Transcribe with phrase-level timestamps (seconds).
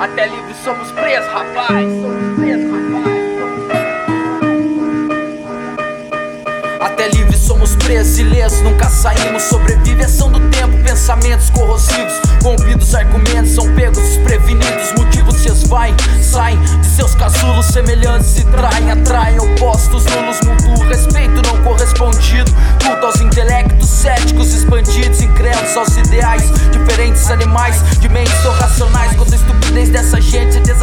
[0.00, 1.68] Até livre somos presos, rapaz.
[1.68, 3.20] Somos presos, rapaz.
[6.80, 9.42] Até livre somos presos, ilesos, nunca saímos.
[9.42, 12.14] Sobrevive ação do tempo, pensamentos corrosivos.
[12.42, 14.90] Corrompidos argumentos são pegos desprevenidos.
[14.96, 20.40] Motivos se esvaem, saem de seus casulos semelhantes se traem, atraem opostos nulos.
[20.40, 22.50] Mundo respeito não correspondido.
[22.82, 26.50] Culto aos intelectos céticos expandidos, incrédulos aos ideais.
[26.72, 28.54] Diferentes animais de mentes tão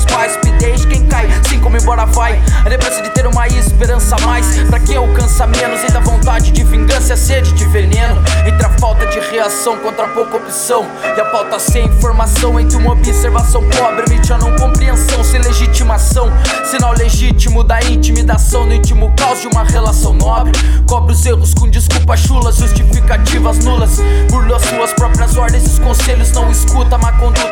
[0.00, 0.36] certezas quais.
[0.36, 2.40] Pidez quem cai, sim como embora vai.
[2.64, 4.46] A lembrança de ter uma esperança a mais.
[4.64, 8.22] Pra quem alcança menos, ainda vontade de vingança a sede de veneno.
[8.46, 10.86] Entre a falta de reação contra a pouca opção.
[11.16, 16.30] E a pauta sem informação, entre uma observação pobre, emite a não compreensão sem legitimação.
[16.64, 20.52] Sinal legítimo da intimidação no íntimo caos de uma relação nobre.
[20.86, 23.98] Cobre os erros com desculpas chulas, justificativas nulas.
[24.30, 26.98] Burla suas próprias ordens, os conselhos não escuta.
[26.98, 27.49] Má conduta,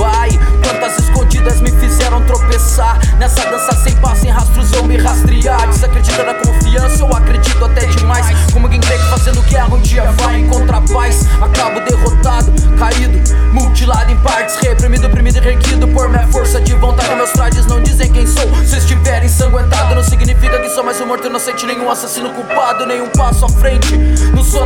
[0.00, 2.98] E quantas escondidas me fizeram tropeçar.
[3.18, 5.68] Nessa dança sem passo, sem rastros vão me rastrear.
[5.68, 8.26] Desacredita na confiança, eu acredito até demais.
[8.52, 11.26] Como quem crê que fazendo guerra um dia vai encontrar paz.
[11.40, 13.20] Acabo derrotado, caído,
[13.52, 14.56] mutilado em partes.
[14.56, 17.14] Reprimido, oprimido e requido por minha força de vontade.
[17.14, 18.48] Meus trades não dizem quem sou.
[18.64, 21.66] Se estiver ensanguentado, não significa que sou mais um morto inocente.
[21.66, 23.96] Nenhum assassino culpado, nenhum passo à frente.
[24.34, 24.59] Não sou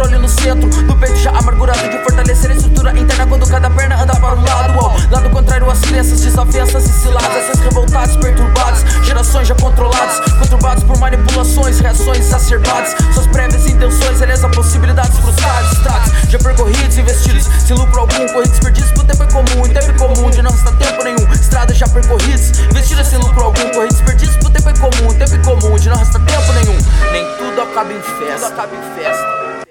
[0.00, 1.80] controle no centro do peito já amargurado.
[1.80, 4.80] De fortalecer a estrutura interna quando cada perna anda para o lado.
[4.80, 7.36] Ao lado contrário, as crenças, desavenças e ciladas.
[7.36, 12.94] Essas revoltados, perturbados, gerações já controladas, conturbados por manipulações, reações exacerbadas.
[13.12, 18.90] Suas prévias intenções, a possibilidades frustradas, estrados já percorridos, investidos, sem lucro algum, corridos perdidos
[18.92, 21.32] por tempo é comum, em tempo comum, de não resta tempo nenhum.
[21.32, 25.44] Estradas já percorridas, investidas sem lucro algum, corridos perdidos por tempo é comum, em tempo
[25.44, 26.78] comum, de não resta tempo nenhum.
[27.12, 28.34] Nem tudo acaba em festa.
[28.34, 29.69] Tudo acaba em festa.